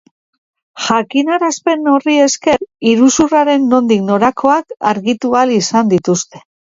Jakinarazpen 0.83 1.91
horri 1.91 2.17
esker, 2.23 2.65
iruzurraren 2.93 3.67
nondik 3.75 4.01
norakoak 4.09 4.75
argitu 4.95 5.35
ahal 5.43 5.55
izan 5.59 5.93
dituzte. 5.93 6.43